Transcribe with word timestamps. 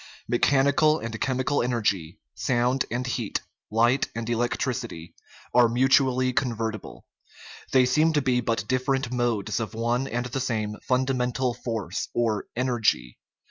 Mechanical 0.27 0.97
and 0.97 1.21
chemical 1.21 1.61
energy, 1.61 2.17
sound 2.33 2.85
and 2.89 3.05
heat, 3.05 3.41
light 3.69 4.07
and 4.15 4.27
electricity, 4.27 5.13
are 5.53 5.69
mutually 5.69 6.33
convertible; 6.33 7.05
they 7.71 7.85
seem 7.85 8.11
to 8.13 8.21
be 8.23 8.41
but 8.41 8.67
different 8.67 9.11
modes 9.13 9.59
of 9.59 9.75
one 9.75 10.07
and 10.07 10.25
the 10.25 10.39
same 10.39 10.75
funda 10.87 11.13
mental 11.13 11.53
force 11.53 12.07
or 12.15 12.47
energy. 12.55 13.19